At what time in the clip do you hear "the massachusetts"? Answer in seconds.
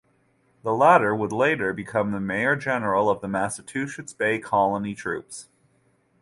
3.21-4.13